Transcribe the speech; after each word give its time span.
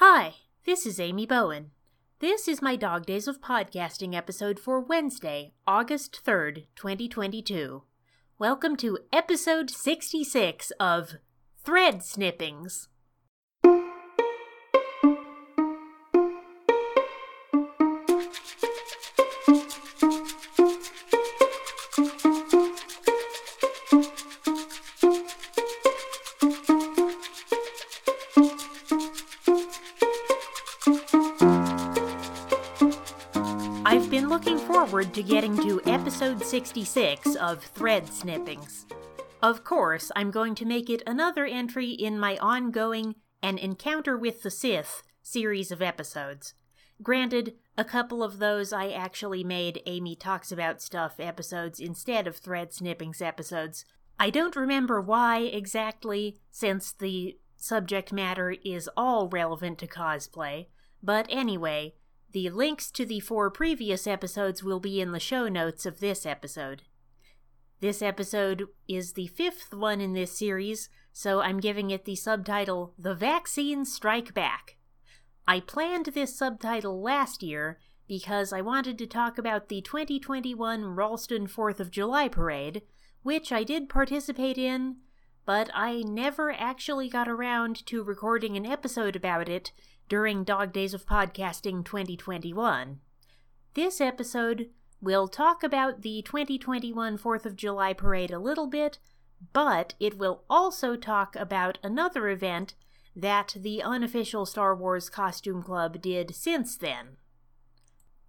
Hi, 0.00 0.34
this 0.64 0.86
is 0.86 1.00
Amy 1.00 1.26
Bowen. 1.26 1.72
This 2.20 2.46
is 2.46 2.62
my 2.62 2.76
Dog 2.76 3.04
Days 3.04 3.26
of 3.26 3.40
Podcasting 3.40 4.14
episode 4.14 4.60
for 4.60 4.78
Wednesday, 4.78 5.54
August 5.66 6.22
3rd, 6.24 6.66
2022. 6.76 7.82
Welcome 8.38 8.76
to 8.76 9.00
episode 9.12 9.70
66 9.70 10.70
of 10.78 11.14
Thread 11.64 12.04
Snippings. 12.04 12.86
Forward 34.98 35.14
to 35.14 35.22
getting 35.22 35.56
to 35.56 35.80
episode 35.86 36.44
66 36.44 37.36
of 37.36 37.62
Thread 37.62 38.12
Snippings. 38.12 38.84
Of 39.40 39.62
course, 39.62 40.10
I'm 40.16 40.32
going 40.32 40.56
to 40.56 40.64
make 40.64 40.90
it 40.90 41.04
another 41.06 41.46
entry 41.46 41.90
in 41.90 42.18
my 42.18 42.36
ongoing 42.38 43.14
An 43.40 43.58
Encounter 43.58 44.16
with 44.16 44.42
the 44.42 44.50
Sith 44.50 45.04
series 45.22 45.70
of 45.70 45.80
episodes. 45.80 46.54
Granted, 47.00 47.54
a 47.76 47.84
couple 47.84 48.24
of 48.24 48.40
those 48.40 48.72
I 48.72 48.90
actually 48.90 49.44
made 49.44 49.84
Amy 49.86 50.16
Talks 50.16 50.50
About 50.50 50.82
Stuff 50.82 51.20
episodes 51.20 51.78
instead 51.78 52.26
of 52.26 52.36
Thread 52.36 52.72
Snippings 52.72 53.22
episodes. 53.22 53.84
I 54.18 54.30
don't 54.30 54.56
remember 54.56 55.00
why 55.00 55.42
exactly, 55.42 56.40
since 56.50 56.92
the 56.92 57.38
subject 57.56 58.12
matter 58.12 58.56
is 58.64 58.90
all 58.96 59.28
relevant 59.28 59.78
to 59.78 59.86
cosplay, 59.86 60.66
but 61.00 61.28
anyway, 61.30 61.94
the 62.32 62.50
links 62.50 62.90
to 62.90 63.06
the 63.06 63.20
four 63.20 63.50
previous 63.50 64.06
episodes 64.06 64.62
will 64.62 64.80
be 64.80 65.00
in 65.00 65.12
the 65.12 65.20
show 65.20 65.48
notes 65.48 65.86
of 65.86 66.00
this 66.00 66.26
episode. 66.26 66.82
This 67.80 68.02
episode 68.02 68.66
is 68.86 69.12
the 69.12 69.28
fifth 69.28 69.72
one 69.72 70.00
in 70.00 70.12
this 70.12 70.36
series, 70.36 70.90
so 71.12 71.40
I'm 71.40 71.60
giving 71.60 71.90
it 71.90 72.04
the 72.04 72.16
subtitle 72.16 72.92
The 72.98 73.14
Vaccine 73.14 73.84
Strike 73.84 74.34
Back. 74.34 74.76
I 75.46 75.60
planned 75.60 76.06
this 76.06 76.36
subtitle 76.36 77.00
last 77.00 77.42
year 77.42 77.78
because 78.06 78.52
I 78.52 78.60
wanted 78.60 78.98
to 78.98 79.06
talk 79.06 79.38
about 79.38 79.68
the 79.68 79.80
2021 79.80 80.84
Ralston 80.84 81.46
4th 81.46 81.80
of 81.80 81.90
July 81.90 82.28
parade, 82.28 82.82
which 83.22 83.52
I 83.52 83.64
did 83.64 83.88
participate 83.88 84.58
in, 84.58 84.96
but 85.46 85.70
I 85.72 86.02
never 86.02 86.52
actually 86.52 87.08
got 87.08 87.28
around 87.28 87.86
to 87.86 88.02
recording 88.02 88.56
an 88.56 88.66
episode 88.66 89.16
about 89.16 89.48
it 89.48 89.72
during 90.08 90.42
Dog 90.42 90.72
Days 90.72 90.94
of 90.94 91.06
Podcasting 91.06 91.84
2021. 91.84 93.00
This 93.74 94.00
episode 94.00 94.70
will 95.00 95.28
talk 95.28 95.62
about 95.62 96.02
the 96.02 96.22
2021 96.22 97.18
4th 97.18 97.44
of 97.44 97.56
July 97.56 97.92
parade 97.92 98.30
a 98.30 98.38
little 98.38 98.66
bit, 98.66 98.98
but 99.52 99.94
it 100.00 100.18
will 100.18 100.44
also 100.48 100.96
talk 100.96 101.36
about 101.36 101.78
another 101.82 102.28
event 102.28 102.74
that 103.14 103.54
the 103.58 103.82
unofficial 103.82 104.46
Star 104.46 104.74
Wars 104.74 105.10
Costume 105.10 105.62
Club 105.62 106.00
did 106.00 106.34
since 106.34 106.76
then. 106.76 107.18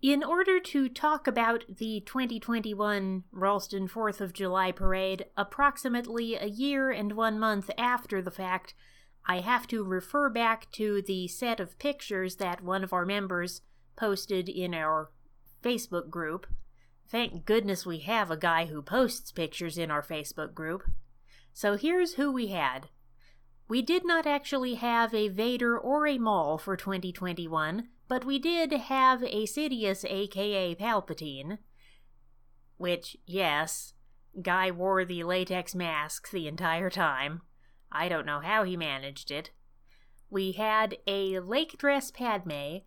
In 0.02 0.24
order 0.24 0.60
to 0.60 0.88
talk 0.88 1.28
about 1.28 1.66
the 1.68 2.02
2021 2.06 3.24
Ralston 3.32 3.88
4th 3.88 4.22
of 4.22 4.34
July 4.34 4.72
parade 4.72 5.26
approximately 5.36 6.36
a 6.36 6.46
year 6.46 6.90
and 6.90 7.14
one 7.14 7.38
month 7.38 7.70
after 7.78 8.22
the 8.22 8.32
fact, 8.32 8.74
I 9.30 9.42
have 9.42 9.68
to 9.68 9.84
refer 9.84 10.28
back 10.28 10.72
to 10.72 11.04
the 11.04 11.28
set 11.28 11.60
of 11.60 11.78
pictures 11.78 12.38
that 12.38 12.64
one 12.64 12.84
of 12.84 12.94
our 12.94 13.06
members 13.06 13.62
posted 13.96 14.50
in 14.50 14.74
our 14.74 15.12
Facebook 15.64 16.10
group. 16.10 16.48
Thank 17.08 17.46
goodness 17.46 17.86
we 17.86 18.00
have 18.00 18.32
a 18.32 18.38
guy 18.38 18.66
who 18.66 18.82
posts 18.82 19.32
pictures 19.32 19.78
in 19.78 19.92
our 19.92 20.02
Facebook 20.02 20.56
group. 20.56 20.82
So 21.54 21.78
here's 21.78 22.16
who 22.16 22.32
we 22.32 22.48
had. 22.48 22.90
We 23.68 23.84
did 23.84 24.04
not 24.04 24.26
actually 24.26 24.74
have 24.76 25.14
a 25.14 25.28
Vader 25.28 25.78
or 25.78 26.08
a 26.08 26.18
Maul 26.18 26.58
for 26.58 26.76
2021, 26.76 27.88
but 28.08 28.26
we 28.26 28.40
did 28.40 28.74
have 28.74 29.22
a 29.22 29.46
Sidious 29.46 30.04
aka 30.10 30.74
Palpatine. 30.74 31.60
Which, 32.78 33.16
yes, 33.28 33.94
Guy 34.42 34.72
wore 34.72 35.06
the 35.06 35.24
latex 35.24 35.76
mask 35.76 36.32
the 36.32 36.48
entire 36.48 36.90
time. 36.90 37.42
I 37.92 38.10
don't 38.10 38.26
know 38.26 38.40
how 38.40 38.64
he 38.64 38.78
managed 38.78 39.32
it. 39.32 39.52
We 40.30 40.52
had 40.52 40.98
a 41.08 41.40
lake 41.40 41.78
dress 41.78 42.12
Padme, 42.12 42.80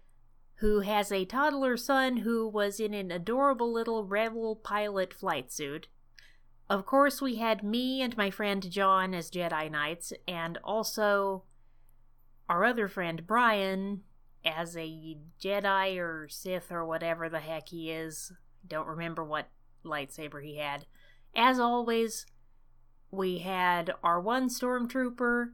who 0.56 0.80
has 0.80 1.10
a 1.10 1.24
toddler 1.24 1.76
son 1.76 2.18
who 2.18 2.46
was 2.46 2.78
in 2.78 2.94
an 2.94 3.10
adorable 3.10 3.72
little 3.72 4.04
Rebel 4.04 4.56
pilot 4.56 5.12
flight 5.12 5.50
suit. 5.50 5.88
Of 6.70 6.86
course, 6.86 7.20
we 7.20 7.36
had 7.36 7.64
me 7.64 8.00
and 8.00 8.16
my 8.16 8.30
friend 8.30 8.70
John 8.70 9.12
as 9.12 9.30
Jedi 9.30 9.70
Knights, 9.70 10.12
and 10.28 10.58
also 10.62 11.42
our 12.48 12.64
other 12.64 12.86
friend 12.86 13.26
Brian 13.26 14.02
as 14.44 14.76
a 14.76 15.18
Jedi 15.40 15.98
or 15.98 16.28
Sith 16.28 16.70
or 16.70 16.84
whatever 16.84 17.28
the 17.28 17.40
heck 17.40 17.68
he 17.70 17.90
is. 17.90 18.32
Don't 18.66 18.86
remember 18.86 19.24
what 19.24 19.48
lightsaber 19.84 20.42
he 20.42 20.58
had. 20.58 20.86
As 21.34 21.58
always, 21.58 22.26
we 23.12 23.38
had 23.38 23.92
our 24.02 24.18
one 24.18 24.48
stormtrooper, 24.48 25.50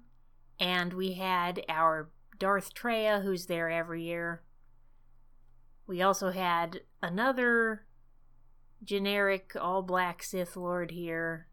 and 0.60 0.92
we 0.94 1.14
had 1.14 1.64
our 1.68 2.08
Darth 2.38 2.72
Traya, 2.72 3.22
who's 3.22 3.46
there 3.46 3.68
every 3.68 4.04
year. 4.04 4.42
We 5.86 6.00
also 6.00 6.30
had 6.30 6.82
another 7.02 7.84
generic 8.84 9.56
all 9.60 9.82
black 9.82 10.22
Sith 10.22 10.56
Lord 10.56 10.92
here. 10.92 11.48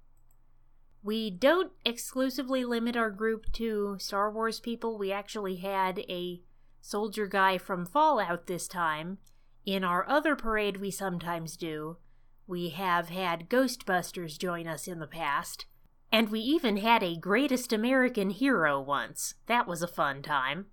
We 1.01 1.31
don't 1.31 1.71
exclusively 1.83 2.63
limit 2.63 2.95
our 2.95 3.11
group 3.11 3.51
to 3.53 3.97
Star 3.99 4.31
Wars 4.31 4.59
people. 4.59 4.99
We 4.99 5.11
actually 5.11 5.57
had 5.57 5.99
a 6.07 6.41
soldier 6.81 7.25
guy 7.25 7.57
from 7.57 7.85
Fallout 7.85 8.45
this 8.45 8.67
time. 8.67 9.17
In 9.65 9.83
our 9.83 10.07
other 10.07 10.35
parade, 10.35 10.77
we 10.77 10.91
sometimes 10.91 11.57
do. 11.57 11.97
We 12.45 12.69
have 12.69 13.09
had 13.09 13.49
Ghostbusters 13.49 14.37
join 14.37 14.67
us 14.67 14.87
in 14.87 14.99
the 14.99 15.07
past. 15.07 15.65
And 16.11 16.29
we 16.29 16.39
even 16.39 16.77
had 16.77 17.03
a 17.03 17.17
greatest 17.17 17.73
American 17.73 18.29
hero 18.29 18.79
once. 18.79 19.35
That 19.47 19.67
was 19.67 19.81
a 19.81 19.87
fun 19.87 20.21
time. 20.21 20.67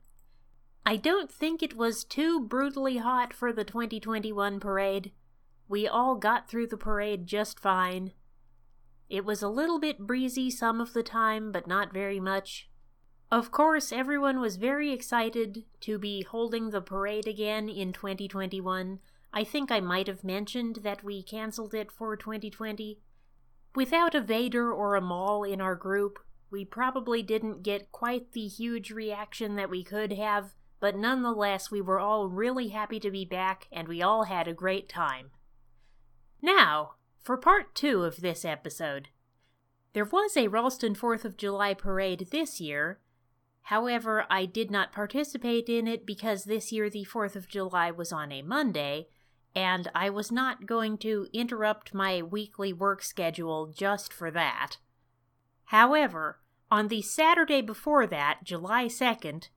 I 0.84 0.96
don't 0.96 1.30
think 1.30 1.62
it 1.62 1.76
was 1.76 2.04
too 2.04 2.40
brutally 2.40 2.98
hot 2.98 3.32
for 3.32 3.52
the 3.52 3.64
2021 3.64 4.60
parade. 4.60 5.12
We 5.68 5.86
all 5.86 6.16
got 6.16 6.48
through 6.48 6.66
the 6.68 6.76
parade 6.76 7.26
just 7.26 7.60
fine. 7.60 8.12
It 9.08 9.24
was 9.24 9.42
a 9.42 9.48
little 9.48 9.78
bit 9.78 10.06
breezy 10.06 10.50
some 10.50 10.80
of 10.80 10.92
the 10.92 11.02
time, 11.02 11.52
but 11.52 11.66
not 11.66 11.92
very 11.92 12.18
much. 12.18 12.68
Of 13.30 13.50
course, 13.50 13.92
everyone 13.92 14.40
was 14.40 14.56
very 14.56 14.92
excited 14.92 15.64
to 15.80 15.98
be 15.98 16.22
holding 16.22 16.70
the 16.70 16.82
parade 16.82 17.26
again 17.26 17.68
in 17.68 17.92
2021. 17.92 18.98
I 19.32 19.44
think 19.44 19.70
I 19.70 19.80
might 19.80 20.06
have 20.06 20.24
mentioned 20.24 20.80
that 20.82 21.02
we 21.02 21.22
canceled 21.22 21.72
it 21.72 21.90
for 21.90 22.16
2020. 22.16 22.98
Without 23.74 24.14
a 24.14 24.20
Vader 24.20 24.72
or 24.72 24.96
a 24.96 25.00
Maul 25.00 25.44
in 25.44 25.60
our 25.60 25.74
group, 25.74 26.18
we 26.50 26.64
probably 26.64 27.22
didn't 27.22 27.62
get 27.62 27.90
quite 27.90 28.32
the 28.32 28.46
huge 28.46 28.90
reaction 28.90 29.56
that 29.56 29.70
we 29.70 29.82
could 29.82 30.12
have, 30.12 30.54
but 30.80 30.96
nonetheless, 30.96 31.70
we 31.70 31.80
were 31.80 31.98
all 31.98 32.28
really 32.28 32.68
happy 32.68 33.00
to 33.00 33.10
be 33.10 33.24
back 33.24 33.68
and 33.72 33.88
we 33.88 34.02
all 34.02 34.24
had 34.24 34.46
a 34.46 34.52
great 34.52 34.88
time. 34.88 35.30
Now, 36.42 36.94
for 37.22 37.36
part 37.36 37.74
two 37.74 38.02
of 38.02 38.20
this 38.20 38.44
episode. 38.44 39.08
There 39.92 40.04
was 40.04 40.36
a 40.36 40.48
Ralston 40.48 40.94
4th 40.94 41.24
of 41.24 41.36
July 41.36 41.72
parade 41.74 42.28
this 42.30 42.60
year. 42.60 43.00
However, 43.66 44.26
I 44.28 44.44
did 44.44 44.70
not 44.70 44.92
participate 44.92 45.68
in 45.68 45.86
it 45.86 46.04
because 46.04 46.44
this 46.44 46.72
year 46.72 46.90
the 46.90 47.04
4th 47.04 47.36
of 47.36 47.48
July 47.48 47.90
was 47.90 48.12
on 48.12 48.32
a 48.32 48.42
Monday, 48.42 49.08
and 49.54 49.90
I 49.94 50.10
was 50.10 50.32
not 50.32 50.66
going 50.66 50.98
to 50.98 51.26
interrupt 51.32 51.94
my 51.94 52.22
weekly 52.22 52.72
work 52.72 53.02
schedule 53.02 53.66
just 53.66 54.12
for 54.12 54.30
that. 54.30 54.76
However, 55.66 56.40
on 56.70 56.88
the 56.88 57.02
Saturday 57.02 57.60
before 57.60 58.06
that, 58.06 58.40
July 58.44 58.86
2nd, 58.86 59.48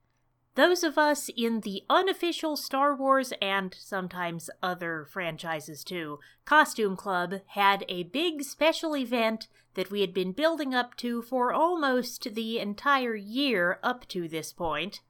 those 0.54 0.82
of 0.82 0.96
us 0.96 1.28
in 1.36 1.60
the 1.60 1.82
unofficial 1.90 2.56
Star 2.56 2.96
Wars 2.96 3.32
and 3.42 3.76
sometimes 3.78 4.48
other 4.62 5.06
franchises 5.10 5.84
too 5.84 6.18
Costume 6.46 6.96
Club 6.96 7.34
had 7.48 7.84
a 7.88 8.04
big 8.04 8.42
special 8.42 8.96
event 8.96 9.48
that 9.74 9.90
we 9.90 10.00
had 10.00 10.14
been 10.14 10.32
building 10.32 10.74
up 10.74 10.96
to 10.96 11.20
for 11.20 11.52
almost 11.52 12.34
the 12.34 12.58
entire 12.58 13.14
year 13.14 13.78
up 13.82 14.08
to 14.08 14.26
this 14.28 14.52
point. 14.52 15.00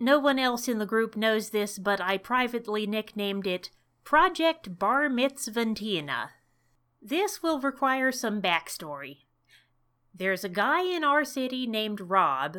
No 0.00 0.18
one 0.18 0.40
else 0.40 0.66
in 0.66 0.78
the 0.78 0.86
group 0.86 1.16
knows 1.16 1.50
this, 1.50 1.78
but 1.78 2.00
I 2.00 2.18
privately 2.18 2.84
nicknamed 2.84 3.46
it 3.46 3.70
Project 4.04 4.78
Bar 4.78 5.08
Mitzvantina. 5.08 6.28
This 7.00 7.42
will 7.42 7.58
require 7.58 8.12
some 8.12 8.42
backstory. 8.42 9.20
There's 10.14 10.44
a 10.44 10.50
guy 10.50 10.82
in 10.82 11.02
our 11.02 11.24
city 11.24 11.66
named 11.66 12.02
Rob 12.02 12.58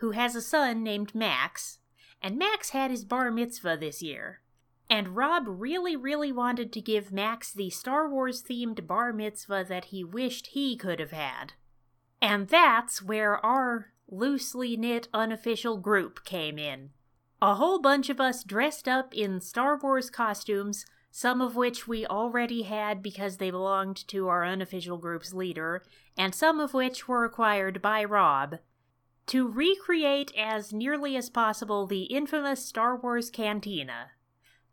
who 0.00 0.10
has 0.10 0.36
a 0.36 0.42
son 0.42 0.82
named 0.82 1.14
Max, 1.14 1.78
and 2.20 2.38
Max 2.38 2.70
had 2.70 2.90
his 2.90 3.06
bar 3.06 3.30
mitzvah 3.30 3.78
this 3.80 4.02
year. 4.02 4.42
And 4.90 5.16
Rob 5.16 5.44
really, 5.46 5.96
really 5.96 6.30
wanted 6.30 6.74
to 6.74 6.82
give 6.82 7.10
Max 7.10 7.54
the 7.54 7.70
Star 7.70 8.06
Wars 8.06 8.42
themed 8.42 8.86
bar 8.86 9.14
mitzvah 9.14 9.64
that 9.70 9.86
he 9.86 10.04
wished 10.04 10.48
he 10.48 10.76
could 10.76 11.00
have 11.00 11.12
had. 11.12 11.54
And 12.20 12.48
that's 12.48 13.02
where 13.02 13.44
our 13.44 13.94
loosely 14.10 14.76
knit 14.76 15.08
unofficial 15.14 15.78
group 15.78 16.22
came 16.26 16.58
in. 16.58 16.90
A 17.42 17.56
whole 17.56 17.80
bunch 17.80 18.08
of 18.08 18.20
us 18.20 18.44
dressed 18.44 18.86
up 18.86 19.12
in 19.12 19.40
Star 19.40 19.76
Wars 19.76 20.10
costumes, 20.10 20.86
some 21.10 21.40
of 21.40 21.56
which 21.56 21.88
we 21.88 22.06
already 22.06 22.62
had 22.62 23.02
because 23.02 23.38
they 23.38 23.50
belonged 23.50 24.06
to 24.06 24.28
our 24.28 24.44
unofficial 24.44 24.96
group's 24.96 25.34
leader, 25.34 25.82
and 26.16 26.36
some 26.36 26.60
of 26.60 26.72
which 26.72 27.08
were 27.08 27.24
acquired 27.24 27.82
by 27.82 28.04
Rob, 28.04 28.58
to 29.26 29.48
recreate 29.48 30.30
as 30.38 30.72
nearly 30.72 31.16
as 31.16 31.30
possible 31.30 31.84
the 31.84 32.04
infamous 32.04 32.64
Star 32.64 32.94
Wars 32.94 33.28
cantina, 33.28 34.12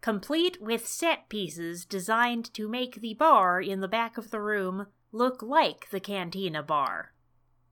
complete 0.01 0.61
with 0.61 0.85
set 0.87 1.27
pieces 1.27 1.85
designed 1.85 2.53
to 2.53 2.69
make 2.69 3.01
the 3.01 3.15
bar 3.15 3.59
in 3.59 3.81
the 3.81 3.87
back 3.87 4.15
of 4.15 4.29
the 4.29 4.41
room 4.41 4.85
look 5.11 5.41
like 5.41 5.89
the 5.89 5.99
cantina 5.99 6.61
bar. 6.61 7.13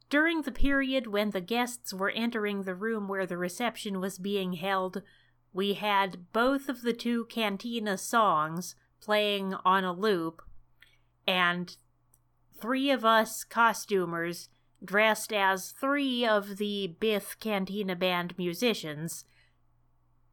During 0.10 0.44
the 0.44 0.52
period 0.52 1.08
when 1.08 1.32
the 1.32 1.42
guests 1.42 1.94
were 1.94 2.10
entering 2.10 2.64
the 2.64 2.76
room 2.76 3.08
where 3.08 3.26
the 3.26 3.38
reception 3.38 4.00
was 4.00 4.18
being 4.18 4.54
held, 4.54 5.02
we 5.54 5.74
had 5.74 6.32
both 6.32 6.70
of 6.70 6.82
the 6.82 6.94
two 6.94 7.26
cantina 7.26 7.98
songs 7.98 8.76
playing 9.02 9.54
on 9.66 9.84
a 9.84 9.92
loop, 9.92 10.42
and 11.28 11.76
three 12.60 12.90
of 12.90 13.04
us 13.04 13.44
costumers 13.44 14.50
dressed 14.84 15.34
as 15.34 15.72
three 15.72 16.26
of 16.26 16.58
the 16.58 16.96
Bith 17.02 17.40
Cantina 17.40 17.96
Band 17.96 18.38
musicians, 18.38 19.26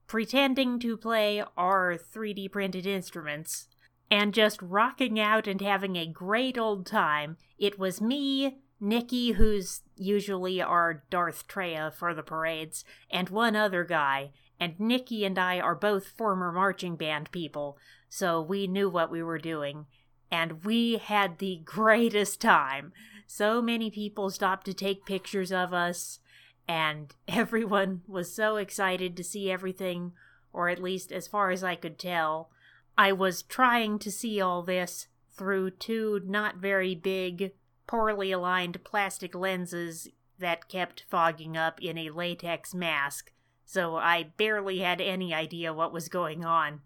pretending 0.06 0.78
to 0.78 0.96
play 0.96 1.42
our 1.56 1.96
3D 1.96 2.52
printed 2.52 2.86
instruments, 2.86 3.68
and 4.10 4.34
just 4.34 4.60
rocking 4.62 5.18
out 5.18 5.48
and 5.48 5.60
having 5.60 5.96
a 5.96 6.06
great 6.06 6.58
old 6.58 6.86
time. 6.86 7.38
It 7.58 7.78
was 7.78 8.00
me, 8.00 8.58
Nikki, 8.80 9.32
who's 9.32 9.82
usually 9.96 10.60
our 10.60 11.04
Darth 11.10 11.46
Traya 11.48 11.92
for 11.92 12.14
the 12.14 12.22
parades, 12.22 12.84
and 13.10 13.28
one 13.28 13.56
other 13.56 13.84
guy. 13.84 14.32
And 14.60 14.78
Nikki 14.78 15.24
and 15.24 15.38
I 15.38 15.60
are 15.60 15.74
both 15.74 16.08
former 16.08 16.52
marching 16.52 16.96
band 16.96 17.30
people, 17.30 17.78
so 18.08 18.40
we 18.40 18.66
knew 18.66 18.88
what 18.88 19.10
we 19.10 19.22
were 19.22 19.38
doing. 19.38 19.86
And 20.30 20.64
we 20.64 20.98
had 20.98 21.38
the 21.38 21.60
greatest 21.64 22.40
time. 22.40 22.92
So 23.26 23.62
many 23.62 23.90
people 23.90 24.30
stopped 24.30 24.66
to 24.66 24.74
take 24.74 25.06
pictures 25.06 25.52
of 25.52 25.72
us, 25.72 26.20
and 26.68 27.14
everyone 27.28 28.02
was 28.06 28.34
so 28.34 28.56
excited 28.56 29.16
to 29.16 29.24
see 29.24 29.50
everything, 29.50 30.12
or 30.52 30.68
at 30.68 30.82
least 30.82 31.12
as 31.12 31.26
far 31.26 31.50
as 31.50 31.64
I 31.64 31.74
could 31.74 31.98
tell. 31.98 32.50
I 32.96 33.12
was 33.12 33.42
trying 33.42 33.98
to 34.00 34.10
see 34.10 34.40
all 34.40 34.62
this 34.62 35.08
through 35.32 35.70
two 35.70 36.20
not 36.24 36.58
very 36.58 36.94
big 36.94 37.52
poorly 37.86 38.32
aligned 38.32 38.84
plastic 38.84 39.34
lenses 39.34 40.08
that 40.38 40.68
kept 40.68 41.04
fogging 41.08 41.56
up 41.56 41.80
in 41.80 41.96
a 41.98 42.10
latex 42.10 42.74
mask, 42.74 43.32
so 43.64 43.96
I 43.96 44.32
barely 44.36 44.80
had 44.80 45.00
any 45.00 45.32
idea 45.32 45.72
what 45.72 45.92
was 45.92 46.08
going 46.08 46.44
on. 46.44 46.80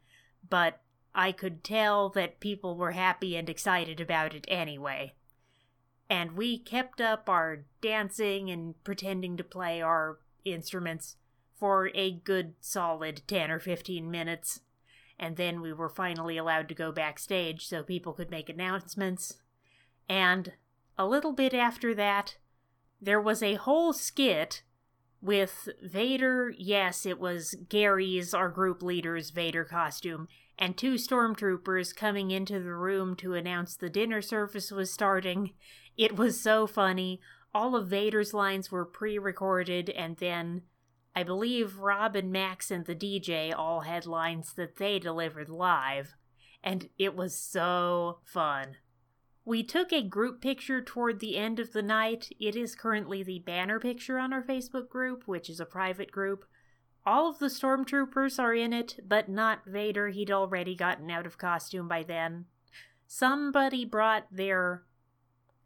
But 0.49 0.81
I 1.15 1.33
could 1.33 1.65
tell 1.65 2.11
that 2.11 2.41
people 2.41 2.77
were 2.77 2.93
happy 2.93 3.37
and 3.37 3.49
excited 3.49 4.01
about 4.01 4.35
it 4.35 4.45
anyway. 4.49 5.15
And 6.11 6.33
we 6.33 6.59
kept 6.59 7.01
up 7.01 7.29
our 7.29 7.65
dancing 7.81 8.51
and 8.51 8.83
pretending 8.85 9.37
to 9.37 9.45
play 9.45 9.83
our 9.83 10.19
instruments 10.45 11.17
for 11.59 11.91
a 11.95 12.13
good 12.13 12.55
solid 12.61 13.23
10 13.27 13.51
or 13.51 13.59
15 13.59 14.11
minutes. 14.11 14.61
And 15.19 15.37
then 15.37 15.61
we 15.61 15.73
were 15.73 15.89
finally 15.89 16.37
allowed 16.37 16.69
to 16.69 16.75
go 16.75 16.93
backstage 16.93 17.67
so 17.67 17.83
people 17.83 18.13
could 18.13 18.31
make 18.31 18.49
announcements. 18.49 19.39
And 20.09 20.53
a 20.99 21.07
little 21.07 21.33
bit 21.33 21.55
after 21.55 21.95
that, 21.95 22.37
there 23.01 23.21
was 23.21 23.43
a 23.43 23.55
whole 23.55 23.93
skit 23.93 24.63
with 25.21 25.69
Vader. 25.83 26.53
Yes, 26.59 27.07
it 27.07 27.19
was 27.19 27.55
Gary's, 27.69 28.35
our 28.35 28.49
group 28.49 28.83
leader's 28.83 29.31
Vader 29.31 29.65
costume, 29.65 30.29
and 30.59 30.77
two 30.77 30.95
stormtroopers 30.95 31.95
coming 31.95 32.31
into 32.33 32.61
the 32.61 32.75
room 32.75 33.15
to 33.17 33.35
announce 33.35 33.77
the 33.77 33.89
dinner 33.89 34.21
service 34.21 34.73
was 34.73 34.93
starting. 34.93 35.53
It 35.97 36.17
was 36.17 36.41
so 36.41 36.67
funny. 36.67 37.21
All 37.55 37.77
of 37.77 37.89
Vader's 37.89 38.35
lines 38.35 38.71
were 38.71 38.85
pre 38.85 39.19
recorded, 39.19 39.91
and 39.91 40.17
then 40.17 40.63
I 41.15 41.23
believe 41.23 41.79
Rob 41.79 42.17
and 42.17 42.33
Max 42.33 42.71
and 42.71 42.85
the 42.85 42.95
DJ 42.95 43.55
all 43.57 43.81
had 43.81 44.07
lines 44.07 44.53
that 44.55 44.77
they 44.77 44.99
delivered 44.99 45.49
live. 45.49 46.15
And 46.63 46.91
it 46.99 47.17
was 47.17 47.37
so 47.37 48.19
fun. 48.25 48.77
We 49.49 49.63
took 49.63 49.95
a 49.95 50.03
group 50.03 50.43
picture 50.43 50.83
toward 50.83 51.21
the 51.21 51.39
end 51.39 51.59
of 51.59 51.73
the 51.73 51.81
night. 51.81 52.29
It 52.39 52.55
is 52.55 52.75
currently 52.75 53.23
the 53.23 53.39
banner 53.39 53.81
picture 53.81 54.19
on 54.19 54.31
our 54.31 54.43
Facebook 54.43 54.91
group, 54.91 55.23
which 55.25 55.49
is 55.49 55.59
a 55.59 55.65
private 55.65 56.13
group. 56.13 56.45
All 57.07 57.31
of 57.31 57.39
the 57.39 57.47
stormtroopers 57.47 58.39
are 58.39 58.53
in 58.53 58.75
it, 58.75 59.01
but 59.09 59.31
not 59.31 59.65
Vader. 59.65 60.11
He'd 60.11 60.31
already 60.31 60.75
gotten 60.75 61.11
out 61.11 61.25
of 61.25 61.39
costume 61.39 61.89
by 61.89 62.03
then. 62.03 62.45
Somebody 63.07 63.87
brought 63.87 64.27
their 64.31 64.83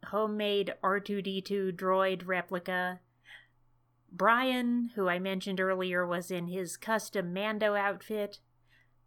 homemade 0.05 0.75
R2D2 0.81 1.75
droid 1.75 2.25
replica. 2.25 3.01
Brian, 4.09 4.91
who 4.95 5.09
I 5.09 5.19
mentioned 5.19 5.59
earlier, 5.59 6.07
was 6.07 6.31
in 6.31 6.47
his 6.47 6.77
custom 6.77 7.33
Mando 7.33 7.75
outfit. 7.75 8.39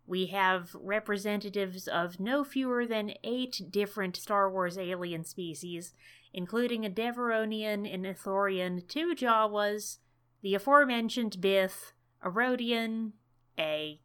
We 0.07 0.27
have 0.27 0.71
representatives 0.75 1.89
of 1.89 2.21
no 2.21 2.45
fewer 2.45 2.87
than 2.87 3.15
eight 3.25 3.61
different 3.71 4.17
Star 4.17 4.51
Wars 4.51 4.79
alien 4.79 5.25
species, 5.25 5.95
including 6.33 6.87
a 6.87 6.91
Devaronian, 6.91 7.93
an 7.93 8.05
Ithorian, 8.05 8.87
two 8.87 9.15
Jawas, 9.17 9.99
the 10.43 10.55
aforementioned 10.55 11.39
Bith, 11.41 11.93
a 12.23 12.31
Rodian, 12.31 13.13
a 13.59 14.01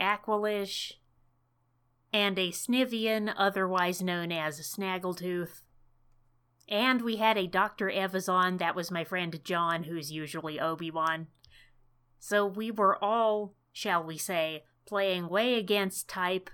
Aqualish, 0.00 0.94
and 2.12 2.38
a 2.38 2.50
Snivian, 2.50 3.32
otherwise 3.36 4.02
known 4.02 4.32
as 4.32 4.58
a 4.58 4.62
Snaggletooth. 4.62 5.62
And 6.68 7.02
we 7.02 7.16
had 7.16 7.38
a 7.38 7.46
Dr. 7.46 7.88
Evazan, 7.88 8.58
that 8.58 8.74
was 8.74 8.90
my 8.90 9.04
friend 9.04 9.38
John, 9.44 9.84
who's 9.84 10.10
usually 10.10 10.58
Obi 10.58 10.90
Wan. 10.90 11.28
So 12.18 12.46
we 12.46 12.70
were 12.70 13.02
all, 13.02 13.54
shall 13.72 14.02
we 14.02 14.18
say, 14.18 14.64
playing 14.88 15.28
way 15.28 15.54
against 15.54 16.08
type, 16.08 16.48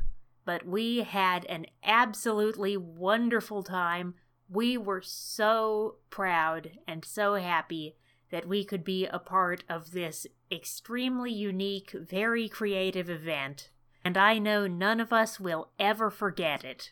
but 0.44 0.66
we 0.66 0.98
had 0.98 1.44
an 1.46 1.66
absolutely 1.84 2.76
wonderful 2.76 3.62
time. 3.62 4.14
We 4.48 4.76
were 4.76 5.02
so 5.02 5.96
proud 6.10 6.72
and 6.86 7.04
so 7.04 7.34
happy 7.34 7.94
that 8.30 8.48
we 8.48 8.64
could 8.64 8.82
be 8.82 9.06
a 9.06 9.20
part 9.20 9.62
of 9.68 9.92
this 9.92 10.26
extremely 10.50 11.32
unique, 11.32 11.92
very 11.92 12.48
creative 12.48 13.08
event, 13.08 13.70
and 14.04 14.18
I 14.18 14.38
know 14.38 14.66
none 14.66 14.98
of 14.98 15.12
us 15.12 15.38
will 15.38 15.70
ever 15.78 16.10
forget 16.10 16.64
it. 16.64 16.90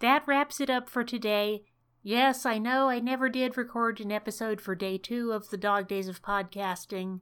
That 0.00 0.26
wraps 0.26 0.60
it 0.60 0.68
up 0.68 0.90
for 0.90 1.04
today. 1.04 1.62
Yes, 2.02 2.44
I 2.44 2.58
know 2.58 2.88
I 2.88 2.98
never 2.98 3.28
did 3.28 3.56
record 3.56 4.00
an 4.00 4.10
episode 4.10 4.60
for 4.60 4.74
day 4.74 4.98
two 4.98 5.30
of 5.30 5.50
the 5.50 5.56
Dog 5.56 5.86
Days 5.86 6.08
of 6.08 6.20
Podcasting. 6.20 7.20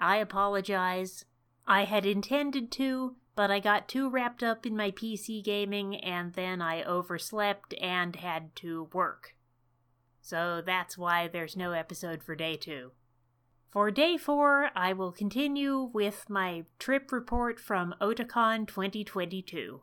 I 0.00 0.16
apologize. 0.16 1.24
I 1.68 1.84
had 1.84 2.06
intended 2.06 2.72
to, 2.72 3.16
but 3.36 3.50
I 3.50 3.60
got 3.60 3.88
too 3.88 4.08
wrapped 4.08 4.42
up 4.42 4.64
in 4.64 4.74
my 4.74 4.90
PC 4.90 5.44
gaming 5.44 5.96
and 5.96 6.32
then 6.32 6.62
I 6.62 6.82
overslept 6.82 7.74
and 7.80 8.16
had 8.16 8.56
to 8.56 8.88
work. 8.94 9.36
So 10.22 10.62
that's 10.64 10.96
why 10.96 11.28
there's 11.28 11.56
no 11.56 11.72
episode 11.72 12.22
for 12.22 12.34
day 12.34 12.56
two. 12.56 12.92
For 13.68 13.90
day 13.90 14.16
four, 14.16 14.70
I 14.74 14.94
will 14.94 15.12
continue 15.12 15.90
with 15.92 16.24
my 16.30 16.64
trip 16.78 17.12
report 17.12 17.60
from 17.60 17.94
Otakon 18.00 18.66
2022. 18.66 19.82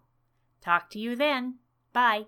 Talk 0.62 0.90
to 0.90 1.00
you 1.00 1.16
then. 1.16 1.60
Bye. 1.94 2.26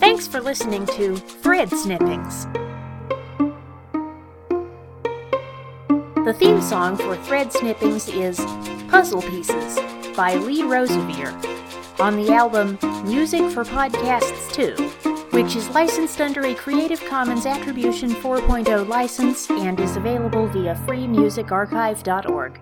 Thanks 0.00 0.26
for 0.26 0.40
listening 0.40 0.86
to 0.86 1.16
Thread 1.16 1.68
Snippings. 1.68 2.67
The 6.24 6.34
theme 6.34 6.60
song 6.60 6.96
for 6.96 7.16
Thread 7.16 7.52
Snippings 7.52 8.08
is 8.08 8.38
Puzzle 8.88 9.22
Pieces 9.22 9.78
by 10.14 10.34
Lee 10.34 10.62
Rosevere 10.62 11.32
on 11.98 12.16
the 12.16 12.32
album 12.32 12.78
Music 13.04 13.50
for 13.50 13.64
Podcasts 13.64 14.52
2, 14.52 14.74
which 15.30 15.56
is 15.56 15.68
licensed 15.70 16.20
under 16.20 16.44
a 16.44 16.54
Creative 16.54 17.02
Commons 17.06 17.46
Attribution 17.46 18.10
4.0 18.10 18.86
license 18.88 19.48
and 19.48 19.80
is 19.80 19.96
available 19.96 20.48
via 20.48 20.74
freemusicarchive.org. 20.86 22.60